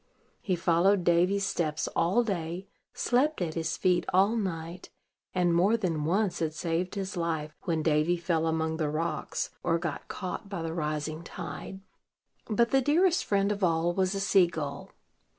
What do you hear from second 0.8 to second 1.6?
Davy's